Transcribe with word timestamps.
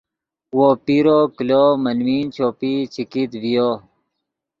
وو 0.57 0.67
پیرو 0.85 1.19
کلو 1.37 1.63
ملمین 1.83 2.25
چوپئی 2.35 2.73
چے 2.93 3.03
کیت 3.11 3.31
ڤیو 3.41 3.69